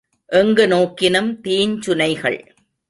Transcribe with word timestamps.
எங்கு 0.25 0.67
நோக்கினும் 0.67 1.39
தீஞ்சுனைகள். 1.43 2.39